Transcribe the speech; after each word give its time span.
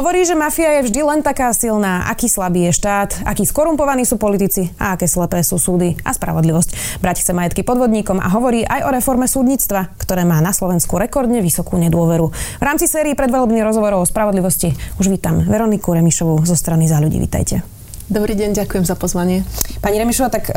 Hovorí, 0.00 0.24
že 0.24 0.32
mafia 0.32 0.80
je 0.80 0.88
vždy 0.88 1.00
len 1.04 1.20
taká 1.20 1.52
silná, 1.52 2.08
aký 2.08 2.24
slabý 2.24 2.72
je 2.72 2.72
štát, 2.72 3.20
akí 3.20 3.44
skorumpovaní 3.44 4.08
sú 4.08 4.16
politici 4.16 4.72
a 4.80 4.96
aké 4.96 5.04
slepé 5.04 5.44
sú 5.44 5.60
súdy 5.60 5.92
a 6.00 6.16
spravodlivosť. 6.16 6.96
Brať 7.04 7.20
chce 7.20 7.36
majetky 7.36 7.60
podvodníkom 7.60 8.16
a 8.16 8.32
hovorí 8.32 8.64
aj 8.64 8.88
o 8.88 8.94
reforme 8.96 9.28
súdnictva, 9.28 9.92
ktoré 10.00 10.24
má 10.24 10.40
na 10.40 10.56
Slovensku 10.56 10.96
rekordne 10.96 11.44
vysokú 11.44 11.76
nedôveru. 11.76 12.32
V 12.32 12.64
rámci 12.64 12.88
sérii 12.88 13.12
predvolebných 13.12 13.60
rozhovorov 13.60 14.00
o 14.00 14.08
spravodlivosti 14.08 14.72
už 14.96 15.12
vítam 15.12 15.44
Veroniku 15.44 15.92
Remišovú 15.92 16.48
zo 16.48 16.56
strany 16.56 16.88
za 16.88 16.96
ľudí. 16.96 17.20
Vítajte. 17.20 17.60
Dobrý 18.08 18.34
deň, 18.34 18.56
ďakujem 18.56 18.88
za 18.88 18.96
pozvanie. 18.96 19.44
Pani 19.84 20.00
Remišová, 20.00 20.34
tak 20.34 20.50
e, 20.50 20.56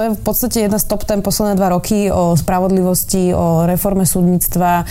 to 0.00 0.08
je 0.08 0.16
v 0.16 0.24
podstate 0.24 0.58
jedna 0.64 0.80
z 0.80 0.88
top 0.88 1.04
ten 1.04 1.20
posledné 1.20 1.60
dva 1.60 1.76
roky 1.76 2.08
o 2.08 2.32
spravodlivosti, 2.32 3.36
o 3.36 3.68
reforme 3.68 4.08
súdnictva. 4.08 4.80
E, 4.80 4.84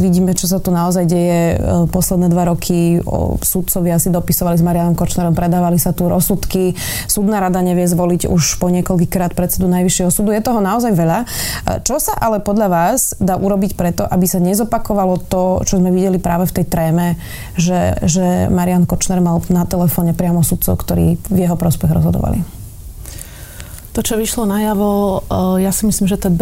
vidíme, 0.00 0.32
čo 0.32 0.48
sa 0.48 0.56
tu 0.56 0.72
naozaj 0.72 1.04
deje 1.04 1.40
e, 1.52 1.56
posledné 1.92 2.32
dva 2.32 2.48
roky. 2.48 2.96
Súdcovia 3.44 4.00
si 4.00 4.08
dopisovali 4.08 4.56
s 4.56 4.64
Marianom 4.64 4.96
Kočnerom, 4.96 5.36
predávali 5.36 5.76
sa 5.76 5.92
tu 5.92 6.08
rozsudky. 6.08 6.72
Súdna 7.04 7.44
rada 7.44 7.60
nevie 7.60 7.84
zvoliť 7.84 8.24
už 8.32 8.56
po 8.56 8.72
niekoľkýkrát 8.72 9.36
predsedu 9.36 9.68
Najvyššieho 9.68 10.08
súdu. 10.08 10.32
Je 10.32 10.40
toho 10.40 10.64
naozaj 10.64 10.96
veľa. 10.96 11.28
Čo 11.84 12.00
sa 12.00 12.16
ale 12.16 12.40
podľa 12.40 12.72
vás 12.72 13.20
dá 13.20 13.36
urobiť 13.36 13.76
preto, 13.76 14.08
aby 14.08 14.24
sa 14.24 14.40
nezopakovalo 14.40 15.28
to, 15.28 15.60
čo 15.68 15.76
sme 15.76 15.92
videli 15.92 16.16
práve 16.16 16.48
v 16.48 16.56
tej 16.56 16.66
tréme, 16.72 17.20
že, 17.52 18.00
že 18.00 18.48
Marian 18.48 18.88
Kočner 18.88 19.20
mal 19.20 19.44
na 19.52 19.68
telefóne 19.68 20.16
priamo 20.16 20.40
sudcov, 20.40 20.80
ktorí 20.80 21.20
v 21.28 21.36
jeho 21.36 21.60
prospech 21.60 21.92
rozhodovali. 21.92 22.57
To, 23.98 24.06
čo 24.06 24.14
vyšlo 24.14 24.46
najavo, 24.46 24.90
eh, 25.26 25.66
ja 25.66 25.74
si 25.74 25.82
myslím, 25.82 26.06
že 26.06 26.22
to 26.22 26.30
je 26.30 26.38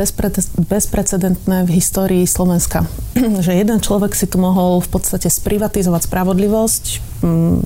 bezprecedentné 0.61 1.65
v 1.65 1.71
histórii 1.81 2.29
Slovenska. 2.29 2.85
že 3.17 3.57
jeden 3.57 3.81
človek 3.81 4.12
si 4.12 4.29
tu 4.29 4.37
mohol 4.37 4.85
v 4.85 4.93
podstate 4.93 5.33
sprivatizovať 5.33 6.05
spravodlivosť. 6.05 6.84
Mm, 7.25 7.65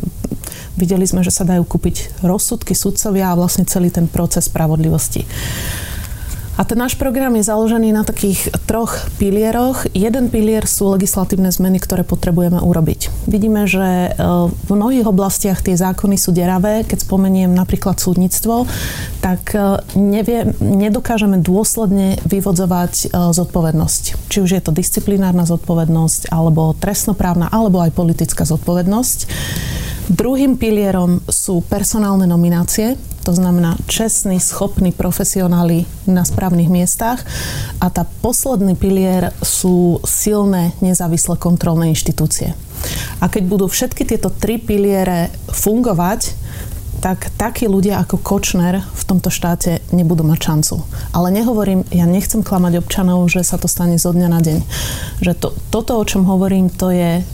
videli 0.78 1.10
sme, 1.10 1.26
že 1.26 1.34
sa 1.34 1.42
dajú 1.42 1.66
kúpiť 1.66 2.22
rozsudky 2.22 2.70
sudcovia 2.70 3.34
a 3.34 3.38
vlastne 3.42 3.66
celý 3.66 3.90
ten 3.90 4.06
proces 4.06 4.46
spravodlivosti. 4.46 5.26
A 6.60 6.68
ten 6.68 6.76
náš 6.76 6.92
program 6.92 7.32
je 7.40 7.48
založený 7.48 7.88
na 7.88 8.04
takých 8.04 8.52
troch 8.68 9.08
pilieroch. 9.16 9.88
Jeden 9.96 10.28
pilier 10.28 10.68
sú 10.68 10.92
legislatívne 10.92 11.48
zmeny, 11.48 11.80
ktoré 11.80 12.04
potrebujeme 12.04 12.60
urobiť. 12.60 13.08
Vidíme, 13.24 13.64
že 13.64 13.80
e, 13.80 14.08
v 14.44 14.68
mnohých 14.68 15.08
oblastiach 15.08 15.64
tie 15.64 15.72
zákony 15.72 16.20
sú 16.20 16.36
deravé. 16.36 16.84
Keď 16.84 17.08
spomeniem 17.08 17.48
napríklad 17.48 17.96
súdnictvo, 17.96 18.68
tak 19.24 19.56
e, 19.56 19.80
nevie, 19.96 20.52
nedokážeme 20.60 21.40
dôsledne 21.40 22.20
vyvodzovať 22.28 23.08
e, 23.08 23.32
zodpovednosť. 23.32 24.28
Či 24.28 24.38
už 24.44 24.50
je 24.52 24.60
to 24.60 24.76
disciplinárna 24.76 25.48
zodpovednosť, 25.48 26.28
alebo 26.28 26.76
trestnoprávna, 26.76 27.48
alebo 27.48 27.80
aj 27.80 27.96
politická 27.96 28.44
zodpovednosť. 28.44 29.18
Druhým 30.08 30.56
pilierom 30.56 31.20
sú 31.28 31.60
personálne 31.66 32.24
nominácie, 32.24 32.96
to 33.20 33.36
znamená 33.36 33.76
čestní, 33.84 34.40
schopní 34.40 34.96
profesionáli 34.96 35.84
na 36.08 36.24
správnych 36.24 36.72
miestach. 36.72 37.20
A 37.76 37.92
tá 37.92 38.08
posledný 38.24 38.74
pilier 38.80 39.36
sú 39.44 40.00
silné, 40.08 40.72
nezávislé 40.80 41.36
kontrolné 41.36 41.92
inštitúcie. 41.92 42.56
A 43.20 43.28
keď 43.28 43.42
budú 43.44 43.66
všetky 43.68 44.08
tieto 44.08 44.32
tri 44.32 44.56
piliere 44.56 45.28
fungovať, 45.52 46.32
tak 47.00 47.32
takí 47.36 47.64
ľudia 47.64 48.00
ako 48.00 48.20
Kočner 48.20 48.80
v 48.80 49.02
tomto 49.04 49.32
štáte 49.32 49.80
nebudú 49.92 50.20
mať 50.24 50.40
šancu. 50.40 50.84
Ale 51.16 51.32
nehovorím, 51.32 51.84
ja 51.92 52.04
nechcem 52.04 52.44
klamať 52.44 52.80
občanov, 52.80 53.24
že 53.28 53.40
sa 53.44 53.56
to 53.56 53.68
stane 53.68 53.96
zo 53.96 54.12
dňa 54.12 54.28
na 54.28 54.40
deň. 54.40 54.58
Že 55.24 55.32
to, 55.36 55.48
toto, 55.72 55.96
o 55.96 56.04
čom 56.04 56.28
hovorím, 56.28 56.68
to 56.72 56.92
je 56.92 57.24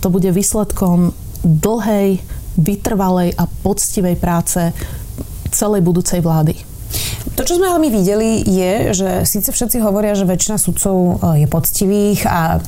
to 0.00 0.08
bude 0.10 0.26
výsledkom 0.32 1.12
dlhej, 1.48 2.20
vytrvalej 2.60 3.32
a 3.40 3.48
poctivej 3.64 4.20
práce 4.20 4.60
celej 5.48 5.80
budúcej 5.80 6.20
vlády. 6.20 6.52
To, 7.36 7.46
čo 7.46 7.56
sme 7.56 7.70
ale 7.70 7.86
my 7.86 7.90
videli, 7.92 8.42
je, 8.42 8.72
že 8.92 9.10
síce 9.22 9.48
všetci 9.54 9.78
hovoria, 9.78 10.18
že 10.18 10.26
väčšina 10.26 10.58
sudcov 10.58 10.96
e, 11.22 11.44
je 11.44 11.46
poctivých 11.46 12.20
a 12.26 12.58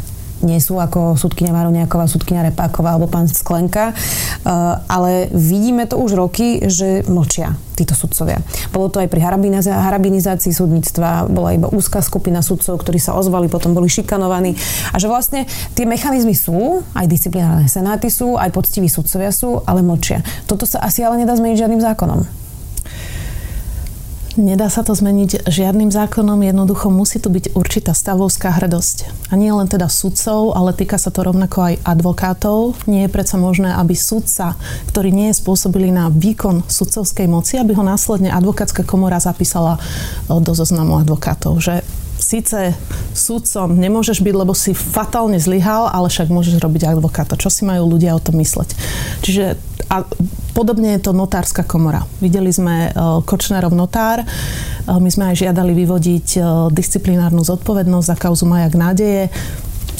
nie 0.42 0.60
sú 0.60 0.80
ako 0.80 1.16
súdkynia 1.16 1.52
Maroniaková, 1.52 2.08
súdkynia 2.08 2.48
Repáková 2.48 2.96
alebo 2.96 3.08
pán 3.08 3.28
Sklenka, 3.28 3.92
eh, 3.92 4.50
ale 4.88 5.28
vidíme 5.32 5.84
to 5.84 6.00
už 6.00 6.16
roky, 6.16 6.64
že 6.64 7.04
mlčia 7.08 7.56
títo 7.80 7.96
sudcovia. 7.96 8.44
Bolo 8.76 8.92
to 8.92 9.00
aj 9.00 9.08
pri 9.08 9.24
harabinizácii 9.24 10.52
súdnictva, 10.52 11.32
bola 11.32 11.56
iba 11.56 11.72
úzka 11.72 12.04
skupina 12.04 12.44
sudcov, 12.44 12.76
ktorí 12.76 13.00
sa 13.00 13.16
ozvali, 13.16 13.48
potom 13.48 13.72
boli 13.72 13.88
šikanovaní 13.88 14.52
a 14.92 15.00
že 15.00 15.08
vlastne 15.08 15.48
tie 15.72 15.88
mechanizmy 15.88 16.36
sú, 16.36 16.84
aj 16.92 17.08
disciplinárne 17.08 17.72
senáty 17.72 18.12
sú, 18.12 18.36
aj 18.36 18.52
poctiví 18.52 18.92
sudcovia 18.92 19.32
sú, 19.32 19.64
ale 19.64 19.80
mlčia. 19.80 20.20
Toto 20.44 20.68
sa 20.68 20.84
asi 20.84 21.00
ale 21.00 21.24
nedá 21.24 21.32
zmeniť 21.32 21.56
žiadnym 21.56 21.80
zákonom. 21.80 22.39
Nedá 24.38 24.70
sa 24.70 24.86
to 24.86 24.94
zmeniť 24.94 25.50
žiadnym 25.50 25.90
zákonom, 25.90 26.38
jednoducho 26.46 26.86
musí 26.86 27.18
tu 27.18 27.34
byť 27.34 27.50
určitá 27.58 27.90
stavovská 27.90 28.62
hrdosť. 28.62 29.10
A 29.26 29.34
nie 29.34 29.50
len 29.50 29.66
teda 29.66 29.90
sudcov, 29.90 30.54
ale 30.54 30.70
týka 30.70 31.02
sa 31.02 31.10
to 31.10 31.26
rovnako 31.26 31.74
aj 31.74 31.74
advokátov. 31.82 32.78
Nie 32.86 33.10
je 33.10 33.14
predsa 33.14 33.42
možné, 33.42 33.74
aby 33.74 33.98
sudca, 33.98 34.54
ktorý 34.86 35.10
nie 35.10 35.34
je 35.34 35.40
spôsobilý 35.42 35.90
na 35.90 36.14
výkon 36.14 36.62
sudcovskej 36.62 37.26
moci, 37.26 37.58
aby 37.58 37.74
ho 37.74 37.82
následne 37.82 38.30
advokátska 38.30 38.86
komora 38.86 39.18
zapísala 39.18 39.82
e, 39.82 40.38
do 40.38 40.54
zoznamu 40.54 41.02
advokátov. 41.02 41.58
Že 41.58 41.82
síce 42.22 42.78
súdcom 43.10 43.74
nemôžeš 43.74 44.22
byť, 44.22 44.34
lebo 44.38 44.54
si 44.54 44.78
fatálne 44.78 45.42
zlyhal, 45.42 45.90
ale 45.90 46.06
však 46.06 46.30
môžeš 46.30 46.62
robiť 46.62 46.86
advokáta. 46.86 47.34
Čo 47.34 47.50
si 47.50 47.66
majú 47.66 47.90
ľudia 47.90 48.14
o 48.14 48.22
tom 48.22 48.38
mysleť? 48.38 48.78
Čiže 49.26 49.58
a 49.90 50.06
podobne 50.52 50.96
je 50.98 51.04
to 51.06 51.16
notárska 51.16 51.62
komora. 51.66 52.04
Videli 52.18 52.50
sme 52.50 52.90
uh, 52.90 53.22
Kočnerov 53.24 53.72
notár, 53.72 54.22
uh, 54.24 54.98
my 54.98 55.10
sme 55.10 55.32
aj 55.32 55.46
žiadali 55.46 55.72
vyvodiť 55.72 56.26
uh, 56.36 56.44
disciplinárnu 56.68 57.42
zodpovednosť 57.46 58.06
za 58.06 58.16
kauzu 58.18 58.44
Majak 58.46 58.74
nádeje. 58.74 59.32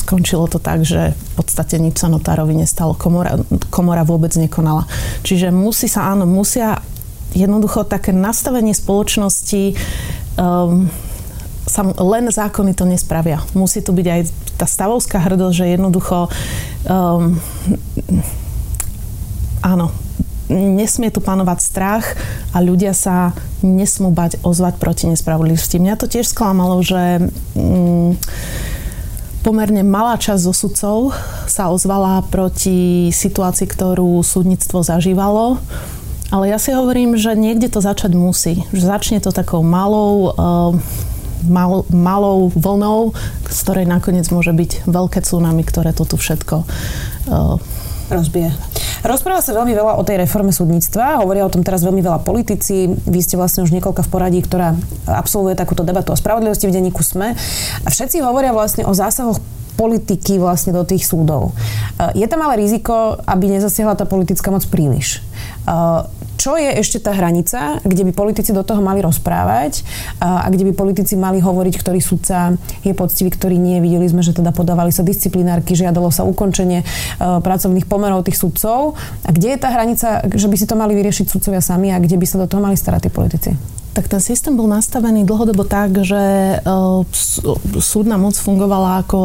Skončilo 0.01 0.51
to 0.51 0.59
tak, 0.59 0.83
že 0.83 1.15
v 1.15 1.33
podstate 1.39 1.79
nič 1.79 2.03
sa 2.03 2.11
notárovi 2.11 2.57
nestalo. 2.57 2.99
Komora, 2.99 3.39
komora 3.71 4.03
vôbec 4.03 4.35
nekonala. 4.35 4.89
Čiže 5.23 5.55
musí 5.55 5.87
sa, 5.87 6.11
áno, 6.11 6.27
musia 6.27 6.83
jednoducho 7.31 7.87
také 7.87 8.11
nastavenie 8.11 8.75
spoločnosti 8.75 9.79
um, 10.35 10.91
sam, 11.67 11.95
len 11.95 12.27
zákony 12.27 12.75
to 12.75 12.85
nespravia. 12.89 13.39
Musí 13.55 13.87
tu 13.87 13.95
byť 13.95 14.07
aj 14.11 14.21
tá 14.59 14.67
stavovská 14.67 15.23
hrdosť, 15.23 15.55
že 15.55 15.75
jednoducho 15.79 16.27
um, 16.91 17.39
áno, 19.63 19.95
nesmie 20.51 21.15
tu 21.15 21.23
panovať 21.23 21.59
strach 21.63 22.19
a 22.51 22.59
ľudia 22.59 22.91
sa 22.93 23.33
nesmú 23.63 24.11
bať 24.11 24.43
ozvať 24.43 24.75
proti 24.83 25.05
nespravodlivosti. 25.07 25.79
Mňa 25.79 25.95
to 25.97 26.11
tiež 26.11 26.27
sklamalo, 26.29 26.83
že 26.83 27.31
um, 27.55 28.19
pomerne 29.47 29.87
malá 29.87 30.19
časť 30.19 30.43
zo 30.43 30.53
sudcov 30.53 30.97
sa 31.47 31.71
ozvala 31.71 32.27
proti 32.29 33.09
situácii, 33.15 33.71
ktorú 33.71 34.21
súdnictvo 34.27 34.83
zažívalo. 34.83 35.63
Ale 36.31 36.47
ja 36.47 36.63
si 36.63 36.71
hovorím, 36.71 37.19
že 37.19 37.35
niekde 37.35 37.67
to 37.67 37.83
začať 37.83 38.15
musí. 38.15 38.63
Že 38.71 38.85
začne 38.87 39.19
to 39.19 39.35
takou 39.35 39.67
malou 39.67 40.31
uh, 40.31 40.71
mal, 41.47 41.83
malou 41.91 42.53
vlnou, 42.55 43.17
z 43.51 43.59
ktorej 43.67 43.87
nakoniec 43.89 44.31
môže 44.31 44.55
byť 44.55 44.87
veľké 44.87 45.19
tsunami, 45.25 45.63
ktoré 45.67 45.91
to 45.91 46.07
tu 46.07 46.15
všetko 46.15 46.63
uh, 46.63 47.57
rozbije. 48.11 48.51
Rozpráva 49.01 49.41
sa 49.41 49.57
veľmi 49.57 49.73
veľa 49.73 49.97
o 49.97 50.05
tej 50.05 50.21
reforme 50.21 50.53
súdnictva, 50.53 51.25
hovoria 51.25 51.49
o 51.49 51.53
tom 51.53 51.65
teraz 51.65 51.81
veľmi 51.81 52.05
veľa 52.05 52.21
politici. 52.21 52.89
Vy 52.89 53.21
ste 53.25 53.41
vlastne 53.41 53.65
už 53.65 53.73
niekoľka 53.73 54.05
v 54.05 54.13
poradí, 54.13 54.41
ktorá 54.45 54.77
absolvuje 55.09 55.57
takúto 55.57 55.83
debatu 55.83 56.13
o 56.13 56.21
spravodlivosti 56.21 56.69
v 56.69 56.77
denníku 56.77 57.01
SME. 57.01 57.33
A 57.85 57.89
všetci 57.89 58.21
hovoria 58.21 58.53
vlastne 58.53 58.85
o 58.85 58.93
zásahoch 58.93 59.41
politiky 59.81 60.37
vlastne 60.37 60.77
do 60.77 60.85
tých 60.85 61.09
súdov. 61.09 61.57
Je 62.13 62.29
tam 62.29 62.45
ale 62.45 62.61
riziko, 62.61 63.17
aby 63.25 63.57
nezasiahla 63.57 63.97
tá 63.97 64.05
politická 64.05 64.53
moc 64.53 64.69
príliš 64.69 65.25
čo 66.41 66.57
je 66.57 66.73
ešte 66.73 67.05
tá 67.05 67.13
hranica, 67.13 67.85
kde 67.85 68.09
by 68.09 68.17
politici 68.17 68.57
do 68.57 68.65
toho 68.65 68.81
mali 68.81 69.05
rozprávať 69.05 69.85
a 70.25 70.49
kde 70.49 70.73
by 70.73 70.73
politici 70.73 71.13
mali 71.21 71.37
hovoriť, 71.37 71.75
ktorý 71.77 72.01
sudca 72.01 72.57
je 72.81 72.97
poctivý, 72.97 73.29
ktorý 73.29 73.61
nie. 73.61 73.85
Videli 73.85 74.09
sme, 74.09 74.25
že 74.25 74.33
teda 74.33 74.49
podávali 74.57 74.89
sa 74.89 75.05
disciplinárky, 75.05 75.77
žiadalo 75.77 76.09
sa 76.09 76.25
ukončenie 76.25 76.81
pracovných 77.21 77.85
pomerov 77.85 78.25
tých 78.25 78.41
sudcov. 78.41 78.97
A 79.29 79.37
kde 79.37 79.53
je 79.53 79.59
tá 79.61 79.69
hranica, 79.69 80.25
že 80.33 80.49
by 80.49 80.57
si 80.57 80.65
to 80.65 80.81
mali 80.81 80.97
vyriešiť 80.97 81.29
sudcovia 81.29 81.61
sami 81.61 81.93
a 81.93 82.01
kde 82.01 82.17
by 82.17 82.25
sa 82.25 82.41
do 82.41 82.49
toho 82.49 82.65
mali 82.65 82.81
starať 82.81 83.05
tí 83.05 83.11
politici? 83.13 83.53
Tak 84.01 84.17
ten 84.17 84.25
systém 84.25 84.57
bol 84.57 84.65
nastavený 84.65 85.29
dlhodobo 85.29 85.69
tak, 85.69 86.01
že 86.01 86.57
súdna 87.77 88.17
moc 88.17 88.33
fungovala 88.33 89.05
ako 89.05 89.21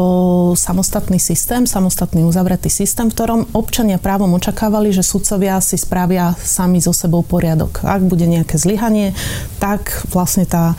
samostatný 0.52 1.16
systém, 1.16 1.64
samostatný 1.64 2.20
uzavretý 2.28 2.68
systém, 2.68 3.08
v 3.08 3.16
ktorom 3.16 3.40
občania 3.56 3.96
právom 3.96 4.36
očakávali, 4.36 4.92
že 4.92 5.00
sudcovia 5.00 5.64
si 5.64 5.80
spravia 5.80 6.36
sami 6.36 6.84
so 6.84 6.92
sebou 6.92 7.24
poriadok. 7.24 7.88
Ak 7.88 8.04
bude 8.04 8.28
nejaké 8.28 8.60
zlyhanie, 8.60 9.16
tak 9.56 10.04
vlastne 10.12 10.44
tá, 10.44 10.76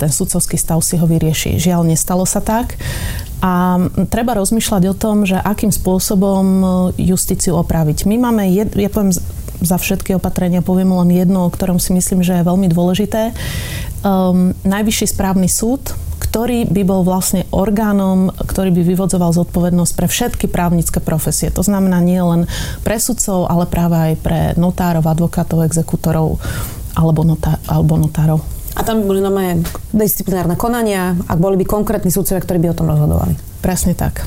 ten 0.00 0.08
sudcovský 0.08 0.56
stav 0.56 0.80
si 0.80 0.96
ho 0.96 1.04
vyrieši. 1.04 1.60
Žiaľ, 1.60 1.92
nestalo 1.92 2.24
sa 2.24 2.40
tak. 2.40 2.80
A 3.44 3.84
treba 4.08 4.32
rozmýšľať 4.32 4.82
o 4.88 4.94
tom, 4.96 5.28
že 5.28 5.36
akým 5.36 5.68
spôsobom 5.68 6.64
justíciu 6.96 7.60
opraviť. 7.60 8.08
My 8.08 8.16
máme, 8.16 8.48
jed, 8.48 8.72
ja 8.80 8.88
poviem 8.88 9.12
za 9.62 9.78
všetky 9.78 10.18
opatrenia, 10.18 10.60
poviem 10.60 10.92
len 10.92 11.10
jedno, 11.14 11.46
o 11.46 11.52
ktorom 11.54 11.78
si 11.78 11.94
myslím, 11.94 12.20
že 12.26 12.38
je 12.38 12.48
veľmi 12.48 12.68
dôležité. 12.68 13.32
Um, 14.02 14.52
Najvyšší 14.66 15.14
správny 15.14 15.46
súd, 15.46 15.94
ktorý 16.32 16.64
by 16.64 16.82
bol 16.86 17.04
vlastne 17.04 17.44
orgánom, 17.52 18.32
ktorý 18.32 18.72
by 18.72 18.82
vyvodzoval 18.88 19.36
zodpovednosť 19.36 19.92
pre 19.92 20.06
všetky 20.08 20.46
právnické 20.48 20.98
profesie. 21.02 21.52
To 21.52 21.60
znamená 21.60 22.00
nie 22.00 22.16
len 22.16 22.48
pre 22.86 22.96
sudcov, 22.96 23.52
ale 23.52 23.68
práve 23.68 23.94
aj 23.94 24.14
pre 24.24 24.40
notárov, 24.56 25.04
advokátov, 25.04 25.66
exekútorov 25.66 26.40
alebo, 26.96 27.20
notá, 27.26 27.60
alebo 27.68 28.00
notárov. 28.00 28.40
A 28.72 28.80
tam 28.80 29.04
by 29.04 29.04
boli 29.04 29.20
nové 29.20 29.60
disciplinárne 29.92 30.56
konania, 30.56 31.12
ak 31.28 31.36
boli 31.36 31.60
by 31.60 31.68
konkrétni 31.68 32.08
sudcovia, 32.08 32.40
ktorí 32.40 32.58
by 32.64 32.68
o 32.72 32.78
tom 32.80 32.88
rozhodovali. 32.88 33.36
Presne 33.60 33.92
tak. 33.92 34.24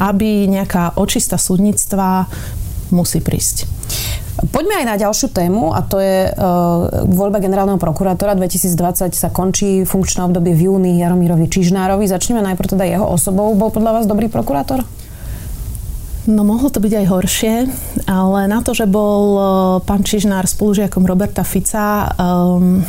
Aby 0.00 0.48
nejaká 0.48 0.96
očista 0.96 1.36
súdnictva 1.36 2.24
musí 2.88 3.20
prísť. 3.20 3.68
Poďme 4.50 4.84
aj 4.84 4.86
na 4.86 4.96
ďalšiu 5.00 5.32
tému 5.32 5.72
a 5.72 5.80
to 5.86 6.02
je 6.02 6.28
uh, 6.28 7.06
voľba 7.06 7.40
generálneho 7.40 7.80
prokurátora. 7.80 8.36
2020 8.36 9.14
sa 9.14 9.28
končí 9.32 9.86
funkčné 9.88 10.26
obdobie 10.26 10.52
v 10.52 10.68
júni 10.68 11.00
Jaromírovi 11.00 11.48
Čižnárovi. 11.48 12.04
Začneme 12.04 12.42
najprv 12.42 12.76
teda 12.76 12.84
jeho 12.84 13.06
osobou. 13.06 13.54
Bol 13.56 13.72
podľa 13.72 14.00
vás 14.00 14.04
dobrý 14.10 14.28
prokurátor? 14.28 14.84
No 16.24 16.40
mohlo 16.40 16.72
to 16.72 16.80
byť 16.80 16.92
aj 17.04 17.06
horšie, 17.08 17.54
ale 18.08 18.48
na 18.48 18.64
to, 18.64 18.72
že 18.72 18.88
bol 18.88 19.22
uh, 19.36 19.44
pán 19.84 20.04
Čižnár 20.04 20.48
spolužiakom 20.48 21.04
Roberta 21.04 21.44
Fica, 21.44 22.08
um, 22.16 22.80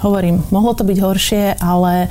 hovorím, 0.00 0.40
mohlo 0.48 0.72
to 0.72 0.84
byť 0.84 0.98
horšie, 1.00 1.44
ale 1.60 2.08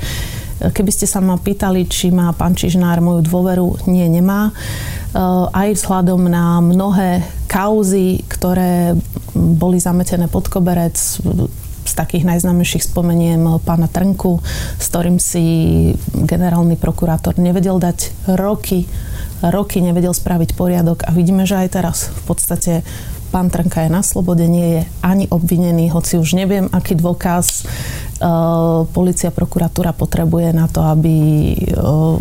keby 0.62 0.90
ste 0.94 1.10
sa 1.10 1.18
ma 1.18 1.34
pýtali, 1.34 1.90
či 1.90 2.14
má 2.14 2.30
pán 2.34 2.54
Čižnár 2.54 3.02
moju 3.02 3.26
dôveru, 3.26 3.90
nie, 3.90 4.06
nemá. 4.06 4.54
Uh, 5.10 5.50
aj 5.50 5.74
vzhľadom 5.74 6.22
na 6.26 6.62
mnohé 6.62 7.26
kauzy, 7.54 8.26
ktoré 8.26 8.98
boli 9.38 9.78
zametené 9.78 10.26
pod 10.26 10.50
koberec, 10.50 10.98
z 11.84 11.92
takých 11.92 12.24
najznámejších 12.24 12.90
spomeniem 12.90 13.60
pána 13.62 13.86
Trnku, 13.92 14.40
s 14.80 14.84
ktorým 14.88 15.20
si 15.20 15.44
generálny 16.10 16.80
prokurátor 16.80 17.36
nevedel 17.36 17.76
dať 17.76 18.26
roky, 18.40 18.88
roky 19.44 19.84
nevedel 19.84 20.16
spraviť 20.16 20.56
poriadok 20.56 21.04
a 21.04 21.12
vidíme, 21.12 21.44
že 21.44 21.60
aj 21.60 21.68
teraz 21.68 22.08
v 22.08 22.22
podstate 22.24 22.72
pán 23.28 23.52
Trnka 23.52 23.84
je 23.84 23.90
na 23.92 24.00
slobode, 24.00 24.48
nie 24.48 24.80
je 24.80 24.82
ani 25.04 25.28
obvinený, 25.28 25.92
hoci 25.92 26.16
už 26.16 26.38
neviem, 26.38 26.72
aký 26.72 26.96
dôkaz 26.96 27.68
policia, 28.90 29.28
prokuratúra 29.28 29.92
potrebuje 29.92 30.56
na 30.56 30.64
to, 30.70 30.80
aby 30.80 31.16
uh, 31.76 32.16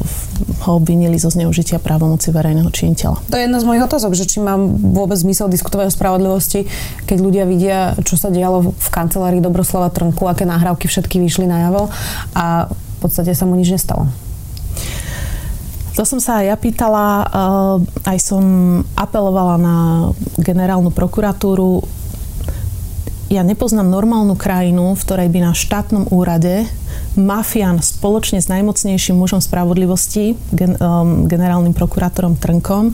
ho 0.63 0.71
obvinili 0.75 1.15
zo 1.15 1.31
zneužitia 1.31 1.79
právomoci 1.79 2.33
verejného 2.33 2.67
činiteľa. 2.67 3.23
To 3.31 3.35
je 3.39 3.45
jedna 3.47 3.59
z 3.63 3.67
mojich 3.67 3.85
otázok, 3.88 4.11
že 4.11 4.27
či 4.27 4.44
mám 4.44 4.79
vôbec 4.95 5.15
zmysel 5.15 5.47
diskutovať 5.47 5.91
o 5.91 5.95
spravodlivosti, 5.95 6.67
keď 7.07 7.17
ľudia 7.19 7.44
vidia, 7.47 7.95
čo 8.03 8.19
sa 8.19 8.27
dialo 8.27 8.75
v 8.75 8.88
kancelárii 8.91 9.39
Dobroslava 9.39 9.91
Trnku, 9.91 10.27
aké 10.27 10.44
nahrávky 10.44 10.91
všetky 10.91 11.23
vyšli 11.23 11.47
najavo 11.47 11.88
a 12.35 12.67
v 12.67 12.97
podstate 12.99 13.31
sa 13.35 13.47
mu 13.47 13.56
nič 13.56 13.71
nestalo. 13.71 14.07
To 15.94 16.01
som 16.01 16.17
sa 16.17 16.41
aj 16.41 16.45
ja 16.49 16.56
pýtala, 16.57 17.06
eh, 17.21 18.09
aj 18.09 18.17
som 18.17 18.44
apelovala 18.97 19.56
na 19.61 19.77
generálnu 20.41 20.89
prokuratúru. 20.89 21.85
Ja 23.33 23.41
nepoznám 23.41 23.89
normálnu 23.89 24.38
krajinu, 24.38 24.94
v 24.94 25.01
ktorej 25.01 25.33
by 25.33 25.39
na 25.41 25.57
štátnom 25.57 26.06
úrade 26.13 26.69
mafián 27.18 27.81
spoločne 27.81 28.38
s 28.38 28.45
najmocnejším 28.45 29.18
mužom 29.18 29.41
spravodlivosti, 29.41 30.38
gen, 30.53 30.77
um, 30.77 31.25
generálnym 31.25 31.74
prokurátorom 31.74 32.38
Trnkom, 32.38 32.94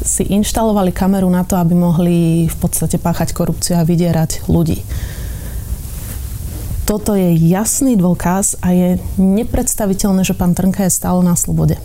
si 0.00 0.24
inštalovali 0.24 0.88
kameru 0.88 1.28
na 1.28 1.44
to, 1.44 1.60
aby 1.60 1.76
mohli 1.76 2.48
v 2.48 2.56
podstate 2.56 2.96
páchať 2.96 3.36
korupciu 3.36 3.76
a 3.76 3.84
vydierať 3.84 4.48
ľudí. 4.48 4.80
Toto 6.88 7.12
je 7.12 7.36
jasný 7.36 8.00
dôkaz 8.00 8.56
a 8.64 8.72
je 8.72 8.96
nepredstaviteľné, 9.20 10.24
že 10.24 10.32
pán 10.32 10.56
Trnka 10.56 10.88
je 10.88 10.96
stále 10.96 11.20
na 11.20 11.36
slobode 11.36 11.76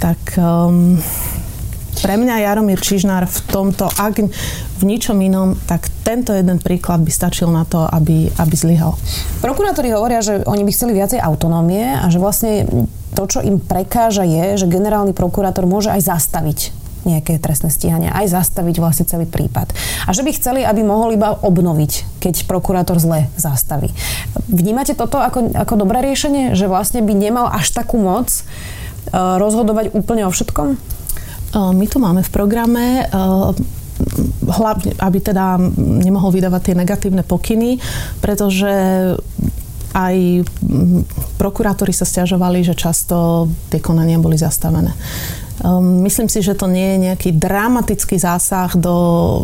tak 0.00 0.40
um, 0.40 0.96
pre 2.00 2.16
mňa 2.16 2.42
Jaromír 2.42 2.80
Čižnár 2.80 3.28
v 3.28 3.38
tomto, 3.48 3.86
ak 3.86 4.24
v 4.80 4.82
ničom 4.82 5.20
inom, 5.20 5.56
tak 5.68 5.92
tento 6.02 6.32
jeden 6.32 6.58
príklad 6.58 7.04
by 7.04 7.12
stačil 7.12 7.52
na 7.52 7.68
to, 7.68 7.84
aby, 7.84 8.32
aby 8.40 8.54
zlyhal. 8.56 8.96
Prokurátori 9.44 9.92
hovoria, 9.92 10.24
že 10.24 10.40
oni 10.48 10.64
by 10.64 10.72
chceli 10.72 10.96
viacej 10.96 11.20
autonómie 11.20 12.00
a 12.00 12.08
že 12.08 12.18
vlastne 12.18 12.66
to, 13.12 13.22
čo 13.28 13.44
im 13.44 13.60
prekáža 13.60 14.24
je, 14.24 14.64
že 14.64 14.66
generálny 14.66 15.12
prokurátor 15.12 15.68
môže 15.68 15.92
aj 15.92 16.08
zastaviť 16.08 16.76
nejaké 17.00 17.40
trestné 17.40 17.72
stíhania, 17.72 18.12
aj 18.12 18.28
zastaviť 18.28 18.76
vlastne 18.76 19.08
celý 19.08 19.24
prípad. 19.24 19.72
A 20.04 20.12
že 20.12 20.20
by 20.20 20.36
chceli, 20.36 20.60
aby 20.68 20.84
mohol 20.84 21.16
iba 21.16 21.32
obnoviť, 21.32 22.20
keď 22.20 22.44
prokurátor 22.44 23.00
zle 23.00 23.32
zastaví. 23.40 23.88
Vnímate 24.52 24.92
toto 24.92 25.16
ako, 25.16 25.48
ako 25.56 25.74
dobré 25.80 26.04
riešenie, 26.04 26.52
že 26.52 26.68
vlastne 26.68 27.00
by 27.00 27.16
nemal 27.16 27.48
až 27.48 27.72
takú 27.72 27.96
moc, 27.96 28.44
Eh, 29.08 29.16
rozhodovať 29.16 29.96
úplne 29.96 30.28
o 30.28 30.30
všetkom? 30.30 30.76
Eh, 31.50 31.72
my 31.74 31.86
tu 31.90 31.98
máme 31.98 32.22
v 32.22 32.30
programe 32.30 32.86
eh, 33.02 33.50
hlavne, 34.46 34.96
aby 35.02 35.18
teda 35.18 35.58
nemohol 35.78 36.30
vydávať 36.32 36.72
tie 36.72 36.74
negatívne 36.78 37.22
pokyny, 37.26 37.76
pretože 38.22 38.70
aj 39.90 40.16
mm, 40.46 41.36
prokurátori 41.36 41.90
sa 41.90 42.06
stiažovali, 42.06 42.62
že 42.62 42.78
často 42.78 43.50
tie 43.68 43.82
konania 43.82 44.22
boli 44.22 44.38
zastavené. 44.38 44.94
Um, 45.60 46.00
myslím 46.08 46.32
si, 46.32 46.40
že 46.40 46.56
to 46.56 46.64
nie 46.64 46.96
je 46.96 47.12
nejaký 47.12 47.30
dramatický 47.36 48.16
zásah 48.16 48.72
do 48.72 48.94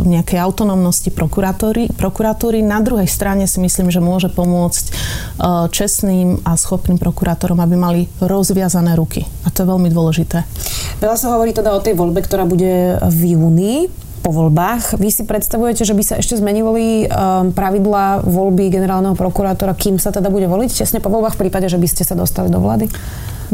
nejakej 0.08 0.40
autonómnosti 0.40 1.12
prokuratúry. 1.12 1.92
prokuratúry. 1.92 2.64
Na 2.64 2.80
druhej 2.80 3.08
strane 3.08 3.44
si 3.44 3.60
myslím, 3.60 3.92
že 3.92 4.00
môže 4.00 4.32
pomôcť 4.32 4.84
uh, 4.88 5.68
čestným 5.68 6.40
a 6.48 6.56
schopným 6.56 6.96
prokurátorom, 6.96 7.60
aby 7.60 7.76
mali 7.76 8.00
rozviazané 8.24 8.96
ruky. 8.96 9.28
A 9.44 9.52
to 9.52 9.64
je 9.64 9.70
veľmi 9.70 9.92
dôležité. 9.92 10.48
Veľa 11.04 11.16
sa 11.20 11.36
hovorí 11.36 11.52
teda 11.52 11.76
o 11.76 11.84
tej 11.84 11.92
voľbe, 11.92 12.24
ktorá 12.24 12.48
bude 12.48 12.96
v 13.04 13.36
júni 13.36 13.92
po 14.24 14.32
voľbách. 14.32 14.98
Vy 14.98 15.12
si 15.12 15.22
predstavujete, 15.22 15.86
že 15.86 15.94
by 15.94 16.02
sa 16.02 16.14
ešte 16.18 16.40
zmenili 16.40 17.06
um, 17.06 17.52
pravidla 17.54 18.26
voľby 18.26 18.72
generálneho 18.72 19.14
prokurátora, 19.14 19.76
kým 19.78 20.02
sa 20.02 20.10
teda 20.10 20.32
bude 20.32 20.48
voliť 20.48 20.82
tesne 20.82 20.98
po 20.98 21.12
voľbách 21.12 21.36
v 21.36 21.46
prípade, 21.46 21.68
že 21.68 21.78
by 21.78 21.86
ste 21.86 22.02
sa 22.02 22.18
dostali 22.18 22.50
do 22.50 22.58
vlády? 22.58 22.88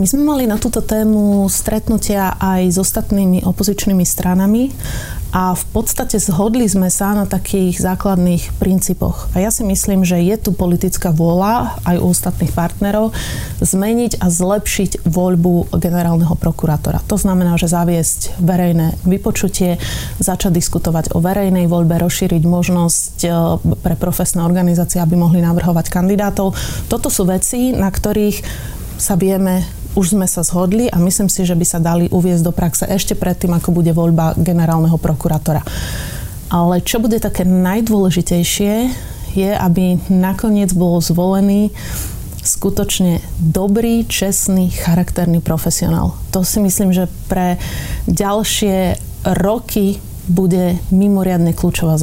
My 0.00 0.08
sme 0.08 0.24
mali 0.24 0.48
na 0.48 0.56
túto 0.56 0.80
tému 0.80 1.44
stretnutia 1.52 2.40
aj 2.40 2.64
s 2.72 2.76
ostatnými 2.80 3.44
opozičnými 3.44 4.08
stranami 4.08 4.72
a 5.32 5.52
v 5.52 5.64
podstate 5.72 6.16
zhodli 6.16 6.64
sme 6.64 6.88
sa 6.88 7.12
na 7.12 7.28
takých 7.28 7.80
základných 7.80 8.56
princípoch. 8.56 9.32
A 9.36 9.40
ja 9.44 9.52
si 9.52 9.64
myslím, 9.64 10.04
že 10.04 10.20
je 10.20 10.36
tu 10.40 10.56
politická 10.56 11.12
vôľa 11.12 11.76
aj 11.84 11.96
u 12.00 12.08
ostatných 12.08 12.52
partnerov 12.52 13.16
zmeniť 13.60 14.20
a 14.20 14.32
zlepšiť 14.32 15.04
voľbu 15.04 15.76
generálneho 15.76 16.36
prokurátora. 16.36 17.04
To 17.08 17.16
znamená, 17.20 17.60
že 17.60 17.68
zaviesť 17.68 18.40
verejné 18.40 18.96
vypočutie, 19.04 19.76
začať 20.20 20.56
diskutovať 20.56 21.12
o 21.12 21.20
verejnej 21.20 21.68
voľbe, 21.68 21.96
rozšíriť 22.00 22.44
možnosť 22.44 23.16
e, 23.24 23.28
pre 23.80 23.96
profesné 23.96 24.44
organizácie, 24.44 25.00
aby 25.00 25.16
mohli 25.16 25.40
navrhovať 25.40 25.88
kandidátov. 25.88 26.52
Toto 26.92 27.08
sú 27.08 27.24
veci, 27.24 27.72
na 27.72 27.88
ktorých 27.88 28.72
sa 29.02 29.18
vieme 29.18 29.66
už 29.92 30.16
sme 30.16 30.24
sa 30.24 30.40
zhodli 30.40 30.88
a 30.88 30.96
myslím 30.96 31.28
si, 31.28 31.44
že 31.44 31.58
by 31.58 31.66
sa 31.68 31.82
dali 31.82 32.08
uviezť 32.08 32.44
do 32.46 32.52
praxe 32.54 32.84
ešte 32.88 33.12
predtým, 33.12 33.52
ako 33.52 33.74
bude 33.74 33.92
voľba 33.92 34.32
generálneho 34.40 34.96
prokurátora. 34.96 35.60
Ale 36.48 36.80
čo 36.84 37.00
bude 37.00 37.20
také 37.20 37.44
najdôležitejšie, 37.44 38.72
je, 39.32 39.50
aby 39.52 40.00
nakoniec 40.12 40.72
bol 40.76 41.00
zvolený 41.00 41.72
skutočne 42.42 43.22
dobrý, 43.38 44.04
čestný, 44.04 44.68
charakterný 44.72 45.40
profesionál. 45.40 46.16
To 46.34 46.44
si 46.44 46.60
myslím, 46.60 46.92
že 46.92 47.08
pre 47.30 47.56
ďalšie 48.08 48.98
roky 49.38 50.02
bude 50.26 50.80
mimoriadne 50.90 51.54
kľúčová 51.54 52.02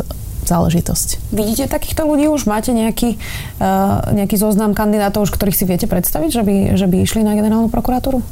záležitosť. 0.49 1.29
Vidíte 1.29 1.69
takýchto 1.69 2.09
ľudí 2.09 2.25
už? 2.25 2.49
Máte 2.49 2.73
nejaký, 2.73 3.21
uh, 3.61 4.09
nejaký 4.09 4.35
zoznam 4.41 4.73
kandidátov, 4.73 5.29
už 5.29 5.37
ktorých 5.37 5.57
si 5.57 5.69
viete 5.69 5.85
predstaviť, 5.85 6.29
že 6.33 6.41
by, 6.41 6.55
že 6.73 6.89
by 6.89 6.97
išli 7.05 7.21
na 7.21 7.37
generálnu 7.37 7.69
prokuratúru? 7.69 8.25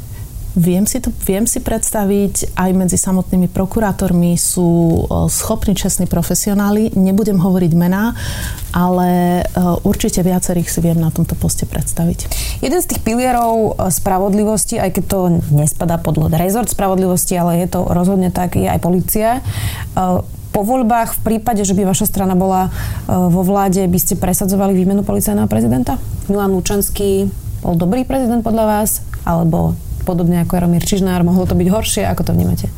Viem 0.58 0.90
si, 0.90 0.98
to, 0.98 1.14
viem 1.22 1.46
si 1.46 1.62
predstaviť, 1.62 2.58
aj 2.58 2.70
medzi 2.74 2.98
samotnými 2.98 3.46
prokurátormi 3.46 4.34
sú 4.42 5.06
schopní, 5.30 5.78
čestní 5.78 6.10
profesionáli. 6.10 6.98
Nebudem 6.98 7.38
hovoriť 7.38 7.78
mená, 7.78 8.18
ale 8.74 9.46
určite 9.86 10.26
viacerých 10.26 10.66
si 10.66 10.82
viem 10.82 10.98
na 10.98 11.14
tomto 11.14 11.38
poste 11.38 11.70
predstaviť. 11.70 12.20
Jeden 12.66 12.82
z 12.82 12.90
tých 12.90 13.06
pilierov 13.06 13.78
spravodlivosti, 13.94 14.82
aj 14.82 14.98
keď 14.98 15.04
to 15.06 15.20
nespadá 15.54 16.02
pod 16.02 16.18
rezort 16.34 16.74
spravodlivosti, 16.74 17.38
ale 17.38 17.62
je 17.62 17.78
to 17.78 17.86
rozhodne 17.86 18.34
tak, 18.34 18.58
je 18.58 18.66
aj 18.66 18.82
policia 18.82 19.46
po 20.58 20.66
voľbách, 20.66 21.22
v 21.22 21.38
prípade, 21.38 21.62
že 21.62 21.78
by 21.78 21.86
vaša 21.86 22.10
strana 22.10 22.34
bola 22.34 22.74
vo 23.06 23.46
vláde, 23.46 23.86
by 23.86 24.00
ste 24.02 24.18
presadzovali 24.18 24.74
výmenu 24.74 25.06
policajného 25.06 25.46
prezidenta? 25.46 26.02
Milan 26.26 26.58
Lučanský 26.58 27.30
bol 27.62 27.78
dobrý 27.78 28.10
prezident 28.10 28.42
podľa 28.42 28.66
vás? 28.66 29.06
Alebo 29.22 29.78
podobne 30.02 30.42
ako 30.42 30.58
Jaromír 30.58 30.82
Čižnár. 30.82 31.22
Mohlo 31.22 31.46
to 31.46 31.54
byť 31.54 31.68
horšie? 31.70 32.04
Ako 32.10 32.26
to 32.26 32.34
vnímate? 32.34 32.74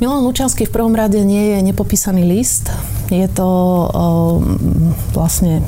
Milan 0.00 0.24
Lučanský 0.24 0.64
v 0.64 0.72
prvom 0.72 0.96
rade 0.96 1.20
nie 1.20 1.52
je 1.52 1.58
nepopísaný 1.68 2.24
list. 2.24 2.72
Je 3.12 3.28
to 3.28 3.44
o, 3.44 3.86
vlastne 5.12 5.60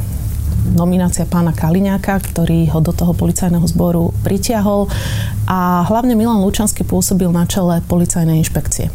nominácia 0.72 1.28
pána 1.28 1.52
Kaliňáka, 1.52 2.24
ktorý 2.24 2.72
ho 2.72 2.80
do 2.80 2.96
toho 2.96 3.12
policajného 3.12 3.68
zboru 3.68 4.16
pritiahol 4.24 4.88
a 5.44 5.84
hlavne 5.84 6.16
Milan 6.16 6.40
Lučanský 6.40 6.88
pôsobil 6.88 7.28
na 7.28 7.44
čele 7.44 7.84
policajnej 7.84 8.40
inšpekcie. 8.40 8.88